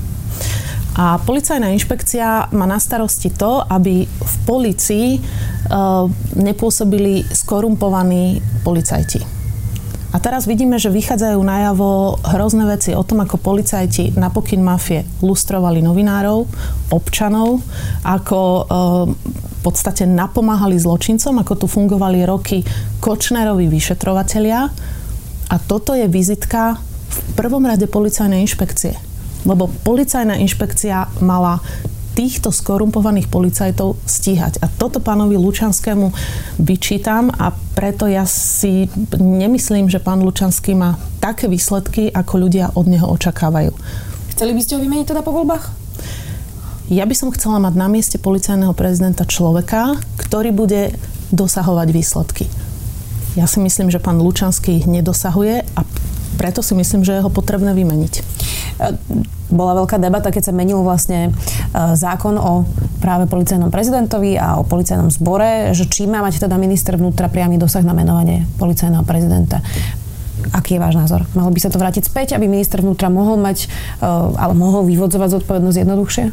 A 0.98 1.22
policajná 1.22 1.70
inšpekcia 1.78 2.50
má 2.56 2.66
na 2.66 2.82
starosti 2.82 3.30
to, 3.30 3.62
aby 3.62 4.10
v 4.10 4.36
policii 4.50 5.08
e, 5.16 5.20
nepôsobili 6.40 7.30
skorumpovaní 7.30 8.42
policajti. 8.66 9.22
A 10.10 10.18
teraz 10.18 10.50
vidíme, 10.50 10.82
že 10.82 10.90
vychádzajú 10.90 11.38
najavo 11.38 12.18
hrozné 12.34 12.66
veci 12.66 12.98
o 12.98 13.06
tom, 13.06 13.22
ako 13.22 13.38
policajti 13.38 14.18
na 14.18 14.34
pokyn 14.34 14.58
mafie 14.58 15.06
lustrovali 15.22 15.86
novinárov, 15.86 16.50
občanov, 16.90 17.62
ako 18.02 18.40
e, 18.42 18.62
v 19.30 19.62
podstate 19.62 20.10
napomáhali 20.10 20.82
zločincom, 20.82 21.46
ako 21.46 21.54
tu 21.54 21.66
fungovali 21.70 22.26
roky 22.26 22.66
Kočnerovi 22.98 23.70
vyšetrovatelia. 23.70 24.66
A 25.50 25.56
toto 25.62 25.94
je 25.94 26.10
vizitka 26.10 26.82
v 27.10 27.18
prvom 27.38 27.62
rade 27.70 27.86
policajnej 27.86 28.42
inšpekcie. 28.42 29.09
Lebo 29.48 29.72
policajná 29.88 30.36
inšpekcia 30.40 31.22
mala 31.24 31.64
týchto 32.20 32.52
skorumpovaných 32.52 33.32
policajtov 33.32 33.96
stíhať. 34.04 34.60
A 34.60 34.68
toto 34.68 35.00
pánovi 35.00 35.40
Lučanskému 35.40 36.12
vyčítam 36.60 37.32
a 37.32 37.56
preto 37.80 38.12
ja 38.12 38.28
si 38.28 38.92
nemyslím, 39.16 39.88
že 39.88 40.04
pán 40.04 40.20
Lučanský 40.20 40.76
má 40.76 41.00
také 41.24 41.48
výsledky, 41.48 42.12
ako 42.12 42.34
ľudia 42.44 42.76
od 42.76 42.92
neho 42.92 43.08
očakávajú. 43.08 43.72
Chceli 44.36 44.52
by 44.52 44.62
ste 44.64 44.76
ho 44.76 44.84
vymeniť 44.84 45.08
teda 45.16 45.24
po 45.24 45.32
voľbách? 45.32 45.72
Ja 46.92 47.08
by 47.08 47.16
som 47.16 47.32
chcela 47.32 47.64
mať 47.64 47.80
na 47.80 47.88
mieste 47.88 48.20
policajného 48.20 48.76
prezidenta 48.76 49.24
človeka, 49.24 49.96
ktorý 50.20 50.52
bude 50.52 50.92
dosahovať 51.32 51.88
výsledky. 51.96 52.46
Ja 53.40 53.48
si 53.48 53.64
myslím, 53.64 53.94
že 53.94 54.04
pán 54.04 54.20
Lučanský 54.20 54.84
ich 54.84 54.90
nedosahuje 54.90 55.64
a 55.78 55.82
preto 56.36 56.60
si 56.60 56.76
myslím, 56.76 57.08
že 57.08 57.16
je 57.16 57.24
ho 57.24 57.32
potrebné 57.32 57.72
vymeniť 57.78 58.39
bola 59.50 59.74
veľká 59.82 59.98
debata, 59.98 60.30
keď 60.30 60.50
sa 60.50 60.54
menil 60.54 60.86
vlastne 60.86 61.30
e, 61.30 61.32
zákon 61.98 62.38
o 62.38 62.70
práve 63.02 63.26
policajnom 63.26 63.74
prezidentovi 63.74 64.38
a 64.38 64.62
o 64.62 64.64
policajnom 64.64 65.10
zbore, 65.10 65.74
že 65.74 65.90
či 65.90 66.06
má 66.06 66.22
mať 66.22 66.46
teda 66.46 66.56
minister 66.62 66.96
vnútra 66.96 67.28
priamy 67.34 67.58
dosah 67.58 67.82
na 67.82 67.98
menovanie 67.98 68.46
policajného 68.62 69.02
prezidenta. 69.04 69.60
Aký 70.54 70.78
je 70.78 70.84
váš 70.84 70.96
názor? 70.96 71.26
Malo 71.36 71.52
by 71.52 71.60
sa 71.60 71.74
to 71.74 71.82
vrátiť 71.82 72.08
späť, 72.08 72.38
aby 72.38 72.48
minister 72.48 72.80
vnútra 72.80 73.10
mohol 73.10 73.42
mať, 73.42 73.66
e, 73.66 73.68
ale 74.38 74.54
mohol 74.54 74.86
vyvodzovať 74.86 75.42
zodpovednosť 75.42 75.78
jednoduchšie? 75.82 76.26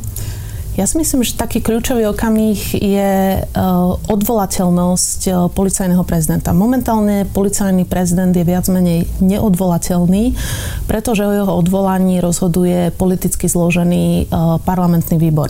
Ja 0.77 0.85
si 0.85 1.01
myslím, 1.01 1.25
že 1.25 1.41
taký 1.41 1.65
kľúčový 1.65 2.05
okamih 2.13 2.77
je 2.77 3.41
uh, 3.41 3.97
odvolateľnosť 4.13 5.21
uh, 5.25 5.35
policajného 5.49 6.05
prezidenta. 6.05 6.53
Momentálne 6.53 7.25
policajný 7.33 7.89
prezident 7.89 8.29
je 8.37 8.45
viac 8.45 8.69
menej 8.69 9.09
neodvolateľný, 9.25 10.37
pretože 10.85 11.25
o 11.25 11.33
jeho 11.33 11.49
odvolaní 11.49 12.21
rozhoduje 12.21 12.93
politicky 12.93 13.49
zložený 13.49 14.29
uh, 14.29 14.61
parlamentný 14.69 15.17
výbor. 15.17 15.49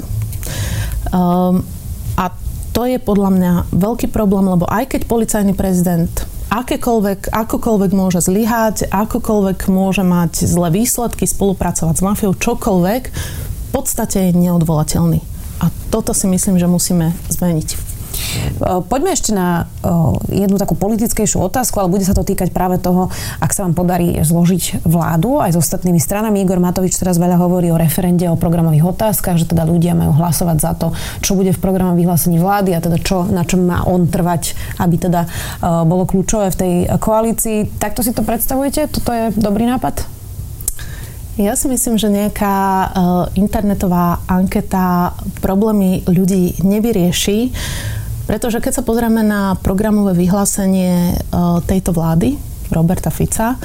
Um, 1.11 1.67
a 2.15 2.31
to 2.71 2.87
je 2.87 3.03
podľa 3.03 3.31
mňa 3.35 3.53
veľký 3.75 4.15
problém, 4.15 4.47
lebo 4.47 4.63
aj 4.71 4.95
keď 4.95 5.11
policajný 5.11 5.59
prezident 5.59 6.07
akékoľvek, 6.55 7.35
akokoľvek 7.35 7.91
môže 7.91 8.23
zlyhať, 8.23 8.87
akokoľvek 8.95 9.67
môže 9.75 10.07
mať 10.07 10.47
zlé 10.47 10.71
výsledky, 10.71 11.27
spolupracovať 11.27 11.95
s 11.99 12.03
mafiou, 12.07 12.33
čokoľvek, 12.33 13.03
podstate 13.77 14.33
je 14.33 14.41
neodvolateľný. 14.41 15.21
A 15.61 15.69
toto 15.93 16.17
si 16.17 16.25
myslím, 16.25 16.57
že 16.57 16.65
musíme 16.65 17.13
zmeniť. 17.29 17.93
Poďme 18.89 19.13
ešte 19.13 19.37
na 19.37 19.69
jednu 20.33 20.57
takú 20.57 20.73
politickejšiu 20.73 21.37
otázku, 21.53 21.77
ale 21.77 21.93
bude 21.93 22.01
sa 22.01 22.17
to 22.17 22.25
týkať 22.25 22.49
práve 22.49 22.81
toho, 22.81 23.13
ak 23.45 23.53
sa 23.53 23.69
vám 23.69 23.77
podarí 23.77 24.17
zložiť 24.25 24.89
vládu 24.89 25.37
aj 25.45 25.53
s 25.53 25.61
ostatnými 25.61 26.01
stranami. 26.01 26.41
Igor 26.41 26.57
Matovič 26.57 26.97
teraz 26.97 27.21
veľa 27.21 27.37
hovorí 27.37 27.69
o 27.69 27.77
referende, 27.77 28.25
o 28.33 28.41
programových 28.41 28.89
otázkach, 28.89 29.37
že 29.37 29.45
teda 29.45 29.69
ľudia 29.69 29.93
majú 29.93 30.17
hlasovať 30.17 30.57
za 30.57 30.73
to, 30.81 30.97
čo 31.21 31.37
bude 31.37 31.53
v 31.53 31.61
programovom 31.61 32.01
vyhlásení 32.01 32.41
vlády 32.41 32.73
a 32.73 32.81
teda 32.81 32.97
čo, 33.05 33.29
na 33.29 33.45
čom 33.45 33.69
má 33.69 33.85
on 33.85 34.09
trvať, 34.09 34.57
aby 34.81 34.97
teda 34.97 35.29
bolo 35.85 36.09
kľúčové 36.09 36.49
v 36.49 36.57
tej 36.57 36.73
koalícii. 36.97 37.77
Takto 37.77 38.01
si 38.01 38.17
to 38.17 38.25
predstavujete? 38.25 38.89
Toto 38.97 39.13
je 39.13 39.29
dobrý 39.37 39.69
nápad? 39.69 40.09
Ja 41.37 41.53
si 41.53 41.69
myslím, 41.69 42.01
že 42.01 42.09
nejaká 42.09 42.57
uh, 42.57 42.89
internetová 43.37 44.25
anketa 44.25 45.13
problémy 45.45 46.01
ľudí 46.09 46.57
nevyrieši, 46.65 47.53
pretože 48.25 48.57
keď 48.65 48.81
sa 48.81 48.87
pozrieme 48.87 49.21
na 49.21 49.53
programové 49.61 50.17
vyhlásenie 50.17 51.13
uh, 51.13 51.61
tejto 51.61 51.93
vlády, 51.93 52.41
Roberta 52.73 53.13
Fica, 53.13 53.61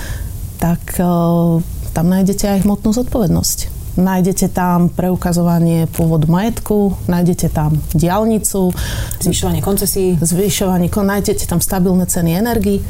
tak 0.60 0.84
uh, 1.00 1.64
tam 1.96 2.06
nájdete 2.12 2.60
aj 2.60 2.68
hmotnú 2.68 2.92
zodpovednosť. 2.92 3.80
Nájdete 3.96 4.52
tam 4.52 4.92
preukazovanie 4.92 5.88
pôvodu 5.96 6.28
majetku, 6.28 7.00
nájdete 7.08 7.56
tam 7.56 7.80
diálnicu, 7.96 8.76
zvyšovanie 9.24 9.64
koncesí, 9.64 10.20
zvyšovanie, 10.20 10.92
nájdete 10.92 11.48
tam 11.48 11.64
stabilné 11.64 12.04
ceny 12.04 12.36
energii. 12.36 12.84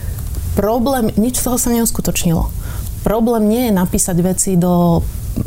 Problém, 0.57 1.13
nič 1.21 1.37
z 1.37 1.45
toho 1.45 1.57
sa 1.61 1.69
neuskutočnilo 1.69 2.60
problém 3.01 3.49
nie 3.49 3.63
je 3.69 3.73
napísať 3.73 4.17
veci 4.21 4.51
do 4.57 5.01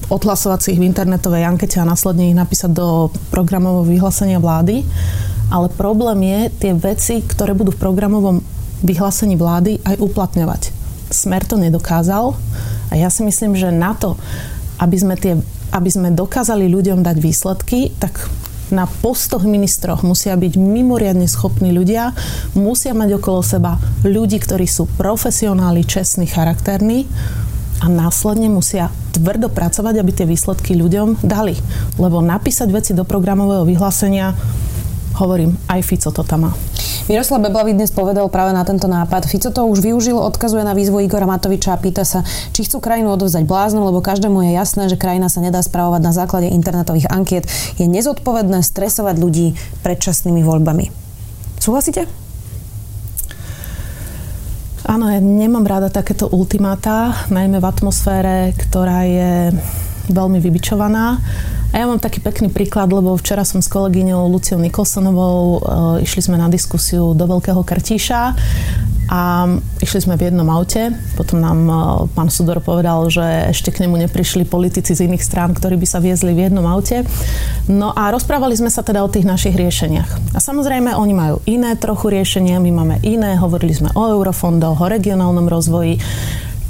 odhlasovacích 0.08 0.80
v 0.80 0.86
internetovej 0.88 1.44
ankete 1.44 1.80
a 1.80 1.88
následne 1.88 2.32
ich 2.32 2.36
napísať 2.36 2.70
do 2.72 3.12
programového 3.28 3.84
vyhlásenia 3.84 4.40
vlády, 4.40 4.84
ale 5.52 5.68
problém 5.72 6.24
je 6.24 6.40
tie 6.66 6.72
veci, 6.72 7.20
ktoré 7.20 7.52
budú 7.52 7.72
v 7.72 7.82
programovom 7.82 8.36
vyhlásení 8.84 9.36
vlády 9.36 9.80
aj 9.84 10.00
uplatňovať. 10.00 10.72
Smer 11.12 11.44
to 11.44 11.60
nedokázal 11.60 12.34
a 12.90 12.94
ja 12.96 13.08
si 13.12 13.22
myslím, 13.22 13.54
že 13.54 13.70
na 13.70 13.94
to, 13.94 14.16
aby 14.80 14.96
sme, 14.98 15.14
tie, 15.14 15.38
aby 15.70 15.90
sme 15.92 16.16
dokázali 16.16 16.66
ľuďom 16.66 17.04
dať 17.04 17.16
výsledky, 17.20 17.92
tak 18.00 18.28
na 18.72 18.88
postoch 18.88 19.44
ministroch 19.44 20.00
musia 20.02 20.34
byť 20.34 20.56
mimoriadne 20.56 21.28
schopní 21.28 21.70
ľudia, 21.70 22.16
musia 22.56 22.96
mať 22.96 23.20
okolo 23.20 23.44
seba 23.44 23.76
ľudí, 24.02 24.40
ktorí 24.40 24.64
sú 24.64 24.88
profesionáli, 24.96 25.84
čestní, 25.84 26.24
charakterní 26.24 27.04
a 27.84 27.92
následne 27.92 28.48
musia 28.48 28.88
tvrdo 29.12 29.52
pracovať, 29.52 30.00
aby 30.00 30.10
tie 30.16 30.24
výsledky 30.24 30.72
ľuďom 30.72 31.20
dali. 31.20 31.52
Lebo 32.00 32.24
napísať 32.24 32.72
veci 32.72 32.96
do 32.96 33.04
programového 33.04 33.68
vyhlásenia, 33.68 34.32
hovorím, 35.20 35.52
aj 35.68 35.84
Fico 35.84 36.08
to 36.08 36.24
tam 36.24 36.48
má. 36.48 36.52
Miroslav 37.04 37.44
Beblavý 37.44 37.76
dnes 37.76 37.92
povedal 37.92 38.24
práve 38.32 38.56
na 38.56 38.64
tento 38.64 38.88
nápad. 38.88 39.28
Fico 39.28 39.52
to 39.52 39.68
už 39.68 39.84
využil, 39.84 40.16
odkazuje 40.16 40.64
na 40.64 40.72
výzvu 40.72 41.04
Igora 41.04 41.28
Matoviča 41.28 41.76
a 41.76 41.78
pýta 41.78 42.08
sa, 42.08 42.24
či 42.56 42.64
chcú 42.64 42.80
krajinu 42.80 43.12
odovzdať 43.12 43.44
bláznom, 43.44 43.84
lebo 43.84 44.00
každému 44.00 44.40
je 44.48 44.56
jasné, 44.56 44.88
že 44.88 44.96
krajina 44.96 45.28
sa 45.28 45.44
nedá 45.44 45.60
spravovať 45.60 46.00
na 46.00 46.16
základe 46.16 46.48
internetových 46.48 47.12
ankiet. 47.12 47.44
Je 47.76 47.84
nezodpovedné 47.84 48.64
stresovať 48.64 49.20
ľudí 49.20 49.52
predčasnými 49.84 50.40
voľbami. 50.40 50.88
Súhlasíte? 51.60 52.23
Áno, 54.84 55.08
ja 55.08 55.16
nemám 55.16 55.64
rada 55.64 55.88
takéto 55.88 56.28
ultimáta, 56.28 57.16
najmä 57.32 57.56
v 57.56 57.68
atmosfére, 57.68 58.52
ktorá 58.52 59.08
je 59.08 59.32
veľmi 60.12 60.36
vybičovaná. 60.44 61.16
A 61.72 61.74
ja 61.80 61.88
mám 61.88 61.98
taký 61.98 62.20
pekný 62.20 62.52
príklad, 62.52 62.92
lebo 62.92 63.16
včera 63.16 63.48
som 63.48 63.64
s 63.64 63.72
kolegyňou 63.72 64.28
Luciou 64.28 64.60
Nikolsonovou 64.60 65.40
e, 65.40 65.58
išli 66.04 66.28
sme 66.28 66.36
na 66.36 66.52
diskusiu 66.52 67.16
do 67.16 67.24
Veľkého 67.24 67.64
Krtíša 67.64 68.36
a 69.08 69.44
išli 69.84 70.04
sme 70.04 70.16
v 70.16 70.32
jednom 70.32 70.48
aute. 70.48 70.92
Potom 71.18 71.40
nám 71.40 71.58
e, 71.66 71.74
pán 72.12 72.32
Sudor 72.32 72.64
povedal, 72.64 73.04
že 73.12 73.52
ešte 73.52 73.68
k 73.68 73.84
nemu 73.84 74.08
neprišli 74.08 74.48
politici 74.48 74.96
z 74.96 75.04
iných 75.04 75.24
strán, 75.24 75.52
ktorí 75.52 75.76
by 75.76 75.86
sa 75.88 76.00
viezli 76.00 76.32
v 76.32 76.48
jednom 76.48 76.64
aute. 76.64 77.04
No 77.68 77.92
a 77.92 78.08
rozprávali 78.08 78.56
sme 78.56 78.72
sa 78.72 78.80
teda 78.80 79.04
o 79.04 79.12
tých 79.12 79.28
našich 79.28 79.52
riešeniach. 79.52 80.36
A 80.36 80.38
samozrejme, 80.40 80.96
oni 80.96 81.14
majú 81.16 81.36
iné 81.44 81.76
trochu 81.76 82.08
riešenia, 82.08 82.60
my 82.60 82.70
máme 82.72 82.96
iné. 83.04 83.36
Hovorili 83.36 83.76
sme 83.76 83.92
o 83.92 84.02
eurofondoch, 84.08 84.80
o 84.80 84.86
regionálnom 84.88 85.46
rozvoji. 85.48 86.00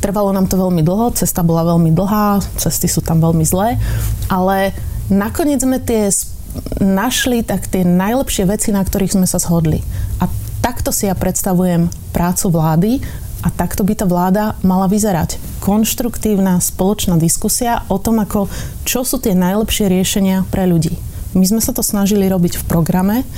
Trvalo 0.03 0.37
nám 0.37 0.51
to 0.51 0.61
veľmi 0.61 0.85
dlho, 0.85 1.17
cesta 1.17 1.41
bola 1.41 1.65
veľmi 1.65 1.89
dlhá, 1.95 2.43
cesty 2.61 2.93
sú 2.93 3.01
tam 3.01 3.25
veľmi 3.25 3.41
zlé, 3.41 3.81
ale 4.29 4.77
nakoniec 5.09 5.65
sme 5.65 5.81
tie 5.81 6.13
našli 6.77 7.41
tak 7.41 7.67
tie 7.67 7.83
najlepšie 7.83 8.45
veci, 8.47 8.69
na 8.71 8.85
ktorých 8.85 9.17
sme 9.17 9.27
sa 9.27 9.41
shodli. 9.41 9.81
A 10.21 10.29
takto 10.65 10.89
si 10.97 11.05
ja 11.05 11.13
predstavujem 11.13 11.93
prácu 12.17 12.49
vlády 12.49 12.91
a 13.45 13.53
takto 13.53 13.85
by 13.85 14.01
tá 14.01 14.09
vláda 14.09 14.57
mala 14.65 14.89
vyzerať. 14.89 15.37
Konštruktívna 15.61 16.57
spoločná 16.57 17.21
diskusia 17.21 17.85
o 17.93 18.01
tom, 18.01 18.25
ako, 18.25 18.49
čo 18.89 19.05
sú 19.05 19.21
tie 19.21 19.37
najlepšie 19.37 19.93
riešenia 19.93 20.49
pre 20.49 20.65
ľudí. 20.65 20.97
My 21.37 21.45
sme 21.45 21.61
sa 21.61 21.77
to 21.77 21.85
snažili 21.85 22.25
robiť 22.33 22.57
v 22.57 22.65
programe, 22.65 23.29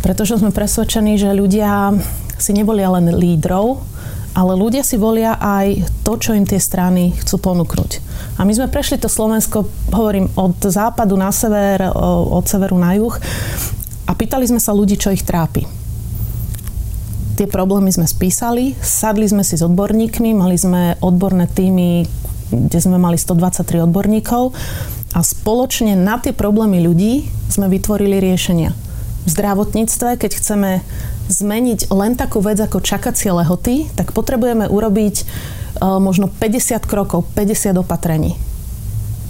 pretože 0.00 0.40
sme 0.40 0.48
presvedčení, 0.48 1.20
že 1.20 1.36
ľudia 1.36 1.92
si 2.40 2.56
nevolia 2.56 2.88
len 2.96 3.12
lídrov, 3.12 3.84
ale 4.32 4.56
ľudia 4.56 4.80
si 4.80 4.96
volia 4.96 5.36
aj 5.36 5.84
to, 6.00 6.16
čo 6.16 6.32
im 6.32 6.48
tie 6.48 6.56
strany 6.56 7.12
chcú 7.20 7.44
ponúknuť. 7.44 8.00
A 8.40 8.48
my 8.48 8.56
sme 8.56 8.72
prešli 8.72 8.96
to 8.96 9.12
Slovensko, 9.12 9.68
hovorím, 9.92 10.32
od 10.32 10.56
západu 10.64 11.12
na 11.20 11.28
sever, 11.28 11.92
od 11.92 12.48
severu 12.48 12.80
na 12.80 12.96
juh 12.96 13.12
a 14.08 14.16
pýtali 14.16 14.48
sme 14.48 14.62
sa 14.62 14.72
ľudí, 14.72 14.96
čo 14.96 15.12
ich 15.12 15.26
trápi. 15.26 15.77
Tie 17.38 17.46
problémy 17.46 17.94
sme 17.94 18.02
spísali, 18.02 18.74
sadli 18.82 19.30
sme 19.30 19.46
si 19.46 19.54
s 19.54 19.62
odborníkmi, 19.62 20.34
mali 20.34 20.58
sme 20.58 20.98
odborné 20.98 21.46
týmy, 21.46 22.02
kde 22.50 22.78
sme 22.82 22.98
mali 22.98 23.14
123 23.14 23.86
odborníkov 23.86 24.50
a 25.14 25.22
spoločne 25.22 25.94
na 25.94 26.18
tie 26.18 26.34
problémy 26.34 26.82
ľudí 26.82 27.30
sme 27.46 27.70
vytvorili 27.70 28.18
riešenia. 28.18 28.74
V 29.22 29.28
zdravotníctve, 29.30 30.18
keď 30.18 30.30
chceme 30.34 30.82
zmeniť 31.30 31.94
len 31.94 32.18
takú 32.18 32.42
vec 32.42 32.58
ako 32.58 32.82
čakacie 32.82 33.30
lehoty, 33.30 33.86
tak 33.94 34.10
potrebujeme 34.10 34.66
urobiť 34.66 35.22
uh, 35.22 36.02
možno 36.02 36.26
50 36.26 36.90
krokov, 36.90 37.22
50 37.38 37.78
opatrení. 37.78 38.34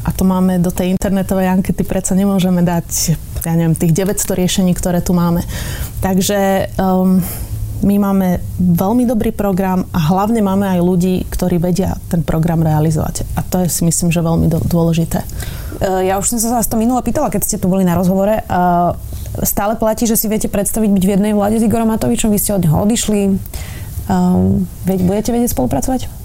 A 0.08 0.16
to 0.16 0.24
máme 0.24 0.56
do 0.64 0.72
tej 0.72 0.96
internetovej 0.96 1.52
ankety, 1.52 1.84
predsa 1.84 2.16
nemôžeme 2.16 2.64
dať, 2.64 3.20
ja 3.44 3.52
neviem, 3.52 3.76
tých 3.76 3.92
900 3.92 4.32
riešení, 4.32 4.72
ktoré 4.72 5.04
tu 5.04 5.12
máme. 5.12 5.44
Takže 6.00 6.72
um, 6.80 7.20
my 7.82 7.96
máme 7.98 8.42
veľmi 8.58 9.06
dobrý 9.06 9.30
program 9.30 9.86
a 9.94 9.98
hlavne 10.10 10.42
máme 10.42 10.66
aj 10.66 10.80
ľudí, 10.82 11.14
ktorí 11.30 11.62
vedia 11.62 11.94
ten 12.10 12.26
program 12.26 12.62
realizovať. 12.62 13.22
A 13.38 13.46
to 13.46 13.62
je 13.62 13.70
si 13.70 13.82
myslím, 13.86 14.10
že 14.10 14.24
veľmi 14.24 14.50
dôležité. 14.50 15.22
E, 15.22 16.06
ja 16.10 16.18
už 16.18 16.34
som 16.34 16.38
sa 16.42 16.58
vás 16.58 16.66
to 16.66 16.74
minule 16.74 16.98
pýtala, 17.06 17.30
keď 17.30 17.46
ste 17.46 17.60
tu 17.62 17.70
boli 17.70 17.86
na 17.86 17.94
rozhovore. 17.94 18.42
E, 18.42 18.42
stále 19.46 19.78
platí, 19.78 20.10
že 20.10 20.18
si 20.18 20.26
viete 20.26 20.50
predstaviť 20.50 20.90
byť 20.90 21.04
v 21.06 21.12
jednej 21.14 21.32
vláde 21.38 21.62
s 21.62 21.66
Igorom 21.66 21.94
Matovičom, 21.94 22.34
vy 22.34 22.38
ste 22.42 22.56
od 22.58 22.64
neho 22.66 22.76
odišli. 22.82 23.20
Um, 24.08 24.64
budete 24.88 25.36
vedieť 25.36 25.52
spolupracovať? 25.52 26.17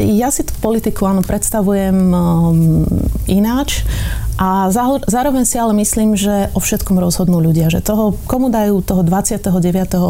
Ja 0.00 0.32
si 0.32 0.40
tú 0.40 0.56
politiku 0.56 1.04
áno 1.04 1.20
predstavujem 1.20 1.92
um, 2.16 2.88
ináč 3.28 3.84
a 4.40 4.72
zároveň 5.04 5.44
si 5.44 5.60
ale 5.60 5.76
myslím, 5.76 6.16
že 6.16 6.48
o 6.56 6.60
všetkom 6.64 6.96
rozhodnú 6.96 7.44
ľudia, 7.44 7.68
že 7.68 7.84
toho, 7.84 8.16
komu 8.24 8.48
dajú 8.48 8.80
toho 8.80 9.04
29. 9.04 9.52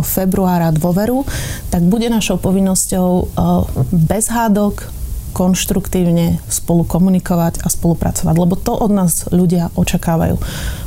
februára 0.06 0.70
dôveru, 0.70 1.26
tak 1.74 1.82
bude 1.82 2.06
našou 2.06 2.38
povinnosťou 2.38 3.08
uh, 3.10 3.66
bez 3.90 4.30
hádok, 4.30 4.86
konštruktívne 5.32 6.38
spolu 6.46 6.84
komunikovať 6.84 7.64
a 7.64 7.68
spolupracovať, 7.72 8.34
lebo 8.36 8.54
to 8.54 8.76
od 8.76 8.92
nás 8.92 9.26
ľudia 9.32 9.72
očakávajú. 9.74 10.36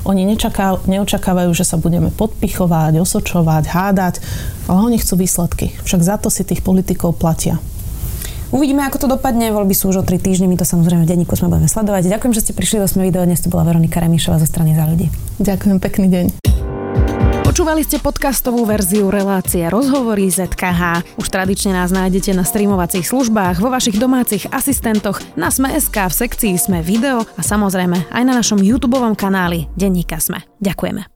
Oni 0.06 0.22
nečaká, 0.24 0.80
neočakávajú, 0.86 1.50
že 1.52 1.66
sa 1.66 1.82
budeme 1.82 2.14
podpichovať, 2.14 3.02
osočovať, 3.02 3.64
hádať, 3.68 4.22
ale 4.70 4.80
oni 4.86 4.98
chcú 5.02 5.20
výsledky. 5.20 5.74
Však 5.84 6.02
za 6.06 6.16
to 6.22 6.30
si 6.30 6.46
tých 6.46 6.62
politikov 6.62 7.18
platia. 7.18 7.58
Uvidíme, 8.56 8.88
ako 8.88 9.04
to 9.04 9.08
dopadne. 9.12 9.52
Voľby 9.52 9.76
sú 9.76 9.92
už 9.92 10.00
o 10.00 10.08
tri 10.08 10.16
týždne, 10.16 10.48
my 10.48 10.56
to 10.56 10.64
samozrejme 10.64 11.04
v 11.04 11.12
denníku 11.12 11.36
sme 11.36 11.52
budeme 11.52 11.68
sledovať. 11.68 12.08
Ďakujem, 12.08 12.32
že 12.32 12.44
ste 12.48 12.54
prišli 12.56 12.80
do 12.80 12.88
Sme 12.88 13.04
video. 13.04 13.28
Dnes 13.28 13.44
to 13.44 13.52
bola 13.52 13.68
Veronika 13.68 14.00
Remišová 14.00 14.40
zo 14.40 14.48
strany 14.48 14.72
za 14.72 14.88
ľudí. 14.88 15.12
Ďakujem, 15.44 15.78
pekný 15.84 16.08
deň. 16.08 16.26
Počúvali 17.44 17.84
ste 17.84 18.00
podcastovú 18.00 18.64
verziu 18.64 19.12
relácie 19.12 19.64
Rozhovory 19.68 20.32
ZKH. 20.32 21.04
Už 21.20 21.28
tradične 21.28 21.76
nás 21.76 21.92
nájdete 21.92 22.32
na 22.32 22.48
streamovacích 22.48 23.04
službách, 23.04 23.60
vo 23.60 23.68
vašich 23.68 24.00
domácich 24.00 24.48
asistentoch, 24.48 25.20
na 25.36 25.52
Sme.sk, 25.52 25.96
v 25.96 26.16
sekcii 26.16 26.56
Sme 26.56 26.80
video 26.80 27.28
a 27.36 27.42
samozrejme 27.44 28.08
aj 28.12 28.24
na 28.24 28.40
našom 28.40 28.64
YouTube 28.64 29.00
kanáli 29.20 29.68
Denníka 29.76 30.20
Sme. 30.20 30.44
Ďakujeme. 30.64 31.15